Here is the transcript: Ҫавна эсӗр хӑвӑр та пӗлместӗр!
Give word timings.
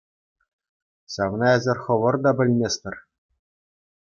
Ҫавна 1.15 1.47
эсӗр 1.57 1.77
хӑвӑр 1.83 2.15
та 2.25 2.31
пӗлместӗр! 2.41 2.95